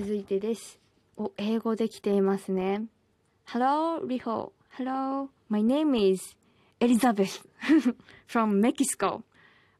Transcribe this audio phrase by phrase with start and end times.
[0.00, 0.78] 続いてです。
[1.16, 2.84] お、英語できていますね。
[3.48, 4.52] Hello, Riho.
[4.78, 6.36] Hello, my name is
[6.78, 7.44] Elizabeth
[8.28, 9.22] from Mexico.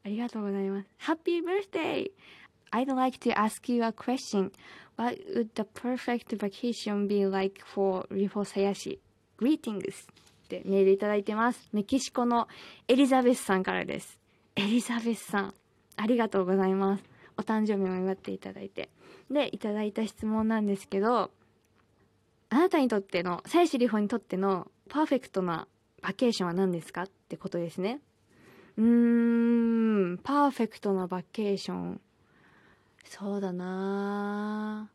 [0.03, 0.87] ありがとうございます。
[1.09, 2.11] Happy birthday!
[2.71, 4.51] I'd like to ask you a question.
[4.97, 8.99] What would the perfect vacation be like for Riho Sayashi?
[9.37, 9.79] Greetings!
[9.79, 11.69] ってメールいただいてます。
[11.71, 12.49] メキシコの
[12.89, 14.19] エリザベスさんからです。
[14.57, 15.53] エリザベスさん、
[15.95, 17.18] ありがとうございます。
[17.39, 18.89] お誕生日も祝っていただいて。
[19.31, 21.31] で、いただいた質問なんですけど、
[22.49, 25.65] あなたにとっての、さやしりほにとってのパーフェクトな
[26.01, 28.01] バケーションは何ですかってことですね。
[28.75, 32.01] うーん、パーフェクトなバケーション。
[33.05, 34.89] そうだな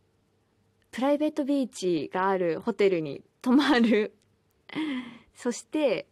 [0.93, 4.13] プライベートビーチがあるホテルに泊まる。
[5.35, 6.07] そして、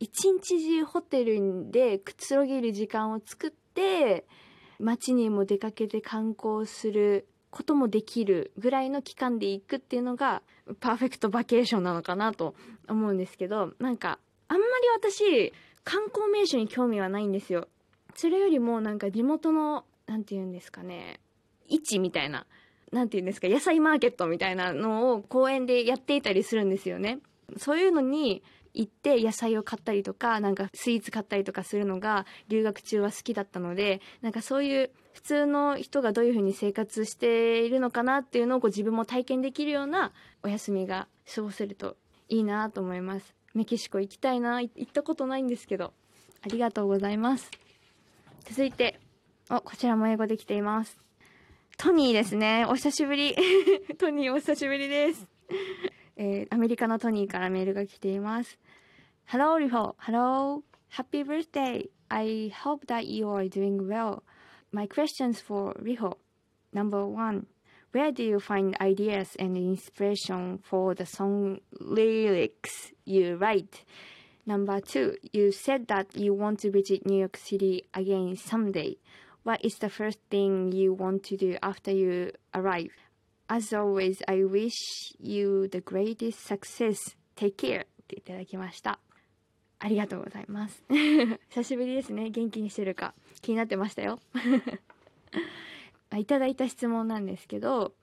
[0.00, 4.26] 一日中ホテルでくつろげる時間を作って、
[4.80, 10.42] 街にも出かけて観光することもできるぐらいの期間で行くっていうのが
[10.80, 12.54] パーフェクトバケーションなのかなと
[12.88, 14.18] 思うんですけど、なんか
[14.48, 15.52] あんまり私
[15.84, 17.68] 観光名所に興味はないんですよ。
[18.14, 21.20] それよりもなんか地元の、なんて言うんですかね、
[21.68, 22.46] 位置みたいな、
[22.92, 27.20] なんて言うんですか、野菜マーケットみたいなのを公園でやっていたりするんですよね。
[27.58, 28.42] そういうのに
[28.76, 41.96] 行って野菜を買ったりとか、なんかスイーツ買ったりとかするのが留学中は好きだったので、なんかそういう普通の人がどういうふうに生活しているのかなっていうのをこう自分も体験できるようなお休みが過ごせると
[42.28, 43.34] いいなと思います。
[43.54, 45.94] メキシコ行きたいな、行ったことないんですけど、
[46.42, 47.50] ありがとうございます。
[48.44, 49.00] 続いて、
[49.48, 50.98] お、こちらも英語できています。
[51.78, 52.66] トニーですね。
[52.68, 53.34] お久しぶり。
[53.96, 55.26] トニーお久しぶりです。
[56.16, 58.58] えーアメリカのトニーからメールが来ています。
[59.25, 59.95] Hello, Riho.
[59.99, 60.63] Hello.
[60.89, 61.87] Happy birthday.
[62.09, 64.23] I hope that you are doing well.
[64.73, 66.17] My questions for Riho.
[66.73, 67.45] Number one.
[67.93, 73.85] Where do you find ideas and inspiration for the song lyrics you write?
[74.45, 78.97] Number two, you said that you want to visit New York City again someday.
[79.43, 82.91] What is the first thing you want to do after you arrive?
[83.49, 87.15] As always, I wish you the greatest success.
[87.37, 87.85] Take care.
[88.01, 88.99] っていただきました。
[89.78, 90.82] ありがとうございます。
[91.50, 92.30] 久しぶりですね。
[92.30, 94.18] 元気にしてるか気になってましたよ。
[96.16, 97.94] いただいた質問なんですけど、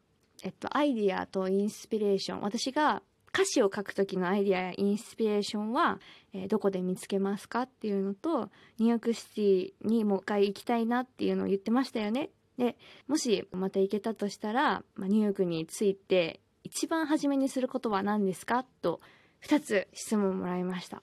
[0.43, 2.41] えっと、アイディアとインスピレーション。
[2.41, 3.01] 私が
[3.33, 5.99] 歌詞を書くときのアイディアやインスピレーションは、
[6.33, 12.29] えーどこで見つけますかっていうのと、ニューヨークシティにもう一回行きたいなっていうのを言ってましたよね。
[12.57, 18.63] で、もしまた行けたとしたら、まあ、ニューヨークについて一番初めにすることは何ですか？
[18.83, 19.01] と、
[19.39, 21.01] 二つ質問をもらいました。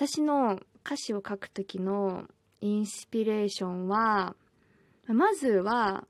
[0.00, 2.24] 私の歌詞を書くときの
[2.62, 4.34] インスピレーションは、
[5.06, 6.06] まずは、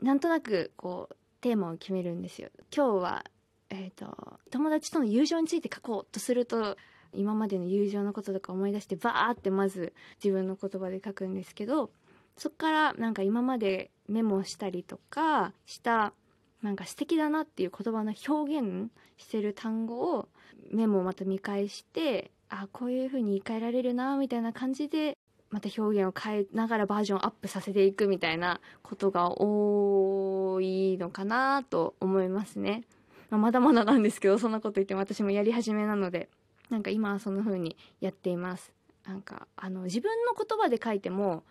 [0.00, 2.48] なんとなく、こう、テーマを決めるんですよ。
[2.74, 3.24] 今日は、
[3.68, 6.78] えっ、と、友達との友情について書こうとすると、
[7.12, 9.92] 今までの友情のこととか思い出して、バーってまず
[10.24, 11.90] 自分の言葉で書くんですけど、
[12.38, 16.14] そっからなんか今までメモしたりとかした、
[16.62, 20.26] なんか素敵だなっていう言葉の表現してる単語を
[20.72, 25.16] メモをまた見返して、あ、こういう風に言い換えられるな、みたいな感じで、
[25.50, 32.82] また表現を変えながらバージョンアップさせていくみたいなことが多いのかなと思いますね。
[33.30, 36.28] まあ、まだまだなんですけど、そんなこと言っても私もやり始めなので、
[36.70, 38.72] なんか今はそんな風にやっています。
[39.06, 41.44] なんか、あの、自分の言葉で書いても、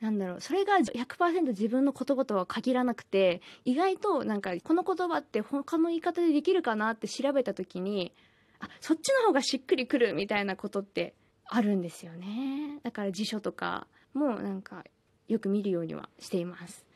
[0.00, 8.12] なんだろう、それが100%自分の言葉とは限らなくて、意外となんか、この言葉って他の言い方でできるかなって調べたときに、
[8.62, 11.14] あ、そっちの方がしっくりくるみたいなことって
[11.46, 12.78] あるんですよね。
[12.82, 14.84] だから辞書とかもなんか
[15.28, 16.86] よく見るようにはしています。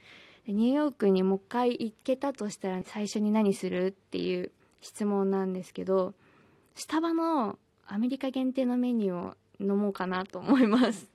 [0.46, 6.14] ニューヨークにもう一回行けたとしたら最初に何するっていう質問なんですけど、
[6.74, 11.10] スタバのアメリカ限定のメニューを飲もうかなと思います。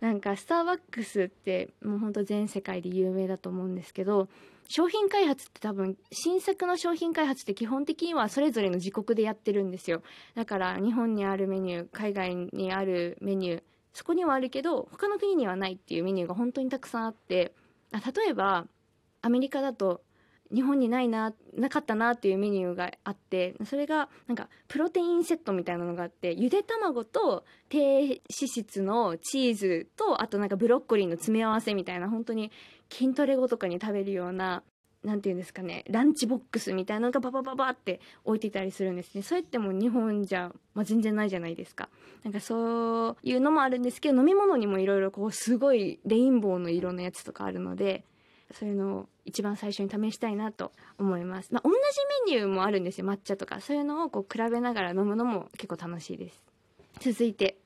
[0.00, 4.28] なんかスターバックスってもうほんと全世界で有名だと思うんですけど、
[4.68, 10.02] 商品開発って多分、新作の商品開発って基本的にはそれぞれの自国でやってるんですよ。
[10.34, 13.62] だから日本にあるメニュー、海外にあるメニュー、
[13.92, 17.52] そこにはあるけど、他の国にはないっていうメニューが本当にたくさんあって、
[17.92, 18.66] あ例えば、
[19.22, 20.02] アメリカだと、
[20.52, 32.50] 日本にないな、なかったなっていうメニューがあって、それが、なんか、プロテインセットみたいなのがあって、ゆで卵と低脂質のチーズと、あとなんかブロッコリーの詰め合わせみたいな、本当に
[32.90, 34.62] 筋トレ後とかに食べるような、
[35.02, 39.22] なんていうんですかね、ランチボックスみたいなのがババババって置いてたりするんですね。
[39.22, 41.88] それってもう日本じゃ、まあ、全然ないじゃないですか。
[42.24, 48.04] なんかそういうのもあるんですけど、飲み物にもいろいろこうすごいレインボーの色のやつとかあるので、
[48.52, 51.52] そういうのを一番最初に試したいなと思います。
[51.52, 51.76] まあ、同じ
[52.30, 56.40] メニューもあるんですよ抹茶とかそういうのをこう比べながら飲むのも結構楽しいです。
[57.00, 57.56] 続いて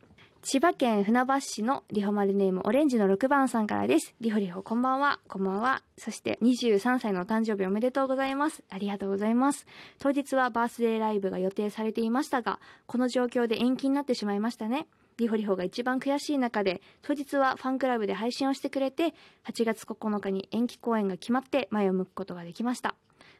[0.42, 4.14] 千葉県船橋市のリホマルネームオレンジの6番さんからです。
[4.22, 5.20] リホリホこんばんは。
[5.28, 5.82] こんばんは。
[5.98, 8.62] そして23歳のお誕生日おめでとうございます。
[8.70, 9.66] ありがとうございます。
[9.98, 14.86] 当日はバースデーライブが予定されていましたが、この状況で延期になってしまいましたね。
[15.20, 19.14] リホリホが一番悔しい中で、当日はファンクラブで配信をしてくれて、
[19.44, 22.94] 8月9日に延期公演が決まって前を向くことができました。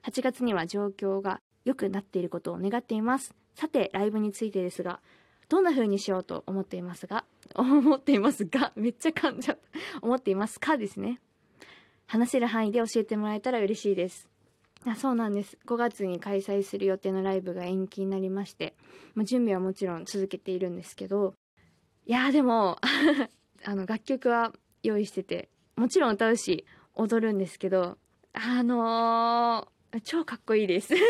[0.05, 3.35] 8月には状況が良くなっていることを願っています。
[3.55, 5.00] さて、ライブについてですが、
[5.49, 7.25] どんな風にしようと思っていますが、
[7.56, 9.62] 思っていますが、めっちゃ噛んじゃった。
[10.03, 11.19] 思っていますかですね。
[12.06, 14.29] 話せる範囲で教えてもらえたら嬉しいです。
[14.85, 15.59] あそうなんです。
[15.67, 18.75] 5月に開催する予定のライブが延期になりまして、
[19.15, 21.35] まあ、準備はもちろん続けているんですけど、
[22.06, 22.79] いやでも
[23.64, 24.52] あの、楽曲は
[24.82, 26.64] 用意してて、もちろん歌うし、
[26.94, 27.99] 踊るんですけど、
[28.32, 30.94] あのー、超かっこいいです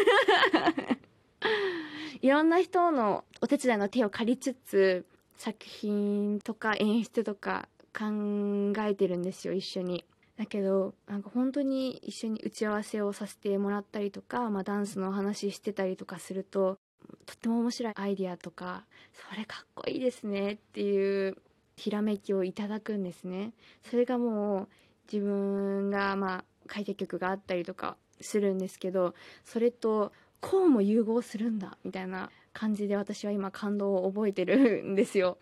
[2.23, 5.07] いろんな人のお手伝いの手を借りつつ
[5.37, 10.05] 作品とか演出とか考えてるんですよ一緒に。
[10.37, 16.79] だけどなんか本当に一緒に打ち合わせをさせてもらったりとか、まあ、ダンスのお話してたりとかすると
[17.26, 21.37] とっても面白いアイディアとかそれかっこいいですねっていう
[21.76, 23.52] ひらめきをいただくんですね
[23.88, 24.69] それがもう
[25.12, 29.14] 自分がまあ書いた曲があったりとかするんですけど
[29.44, 35.38] それとこうも融合するんだみたいな感じで私は今感動を覚えてるんですよ。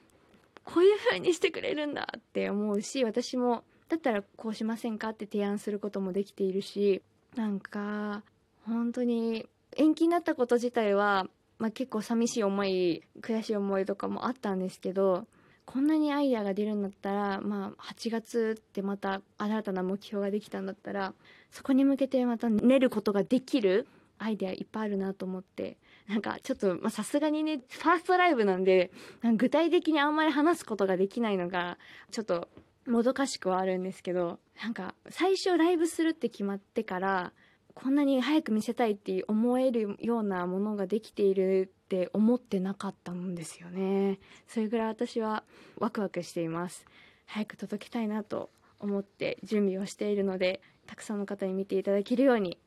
[0.65, 7.01] こういう風にしてくれるんだって思うし私もだったらこうしませんかって提案することもできているし
[7.37, 8.23] なんか
[8.67, 9.47] 本当に
[9.77, 11.27] 延期になったこと自体は、
[11.59, 15.27] まあ、結構寂しい思い悔しい思いとかもあったんですけど
[15.65, 21.13] こんなにアイデアが出るんだったら、まあ、8月ってまた新たな目標ができたんだったら
[21.51, 23.87] そこに向けてまた練ることができる
[24.19, 25.77] アイデアいっぱいあるなと思って
[26.09, 28.91] なんかちょっとさすがにねファーストライブなんで
[29.37, 31.77] 具体的にあんまり話すことができないのが
[32.11, 32.49] ちょっと
[32.87, 37.33] もどかしくはあるんですけどなんか最初ライブするって決まってから
[37.81, 44.19] こんなに早く見せたいって思えるようなものができているって思ってなかったんですよね。
[44.49, 45.45] それぐらい私は
[45.79, 46.85] ワクワクしています。
[47.27, 52.59] 早く届けたいなと思って準備をしているのでたくさんの方に見ていただけるように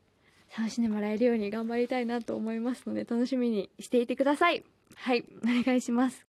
[0.56, 4.64] 楽しんでもらえるように頑張りたいなと思いますので楽しみにしていてください。
[4.94, 6.24] はいお願いします。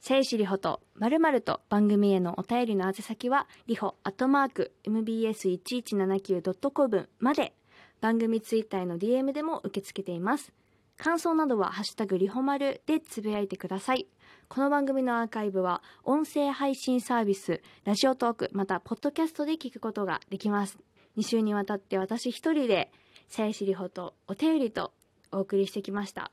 [0.00, 7.54] 聖子里穂とまるまると番組へのお便りの宛先はりほアットマーク mbs1179.com まで。
[8.00, 10.52] 番組ツイッターへの DM でも受け付けています。
[10.96, 14.06] 感想などはハッシュタグりほまるでつぶやいてください。
[14.48, 20.78] この番組のアーカイブは音声配信サービスラジオトークまたポッドキャストで聞くことができます。
[21.16, 22.90] 2週にわたって私一人で
[23.28, 24.92] さやしりほとお便りと
[25.32, 26.30] お送りしてきました。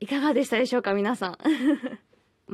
[0.00, 1.38] いかがでしたでしょうか皆さん？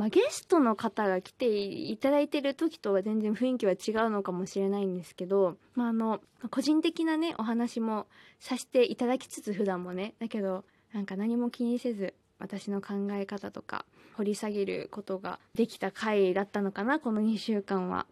[0.01, 8.07] まあ、ゲストの方が来ていただいてる時とは全然雰囲気は違うのかもしれないんですけど、まあ、あの個人的なねお話も
[8.39, 10.15] させていただきつつ普段もね。
[10.19, 10.65] だけど
[10.95, 13.85] なんか何も気にせず私の考え方とか
[14.17, 18.07] 掘り下げることができた回だったのかなこの2週間は。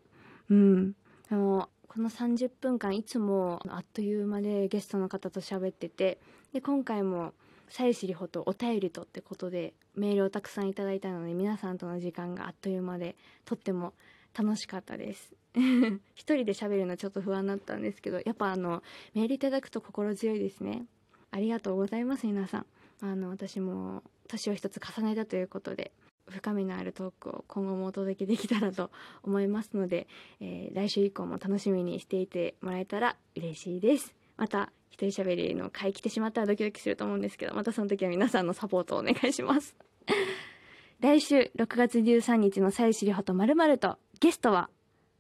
[0.51, 0.93] うん。
[1.31, 6.19] でもこの30分間いつもあっという間でゲストの方と喋ってて
[6.53, 7.33] で今回も
[7.71, 13.95] 「さゆしりほとお便りと」ってことでメールをたくさんいただいたので皆さんとの時間があっという間でとっても
[14.37, 15.35] 楽しかったです。
[16.15, 18.83] 一人で喋るのちょっと不安だったんですけどやっぱあの
[19.15, 20.87] メールいただくと心強いですね。
[21.31, 22.67] ありがとうございます皆さん。
[23.01, 25.93] あの私も年を一つ重ねたということで
[26.31, 28.91] 深みのあるトークを今後もお届けできたらと
[29.23, 30.07] 思いますので、
[30.41, 34.18] えー、来週以降も楽しみにしていてもらえたら嬉しいです。
[34.39, 39.77] また一人喋りの回来てしまったらドキドキすると思うんですけどまたその時は皆さんのサポートをお願いします。
[41.01, 44.71] 来週6月13日の「さゆしりほとまるとゲストは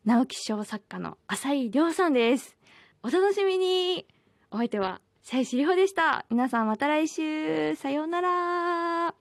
[0.04, 2.56] 直木賞作家の浅井亮さんです。
[3.02, 4.06] お楽しみに。
[4.50, 6.24] お相手はさゆしりほでした。
[6.30, 7.74] 皆さんまた来週。
[7.74, 9.17] さようなら。